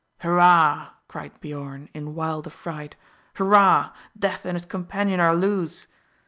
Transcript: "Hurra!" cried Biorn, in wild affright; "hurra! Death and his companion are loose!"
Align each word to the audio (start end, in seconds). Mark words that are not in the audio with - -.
"Hurra!" 0.23 0.93
cried 1.07 1.39
Biorn, 1.41 1.87
in 1.93 2.15
wild 2.15 2.47
affright; 2.47 2.95
"hurra! 3.35 3.93
Death 4.17 4.45
and 4.45 4.55
his 4.55 4.65
companion 4.65 5.19
are 5.19 5.35
loose!" 5.35 5.85